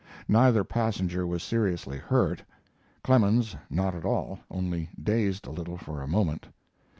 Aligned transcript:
Neither 0.27 0.63
passenger 0.63 1.27
was 1.27 1.43
seriously 1.43 1.99
hurt; 1.99 2.41
Clemens 3.03 3.55
not 3.69 3.93
at 3.93 4.03
all 4.03 4.39
only 4.49 4.89
dazed 4.99 5.45
a 5.45 5.51
little 5.51 5.77
for 5.77 6.01
a 6.01 6.07
moment. 6.07 6.47